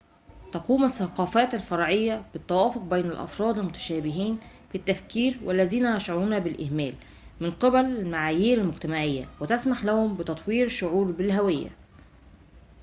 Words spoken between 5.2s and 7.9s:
والذين يشعرون بالإهمال من قِبل